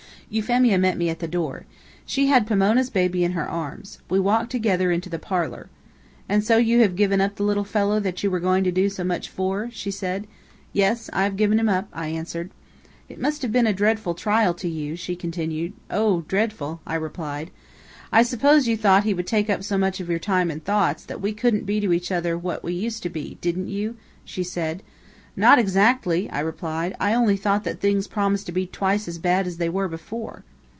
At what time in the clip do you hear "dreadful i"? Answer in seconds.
16.29-16.95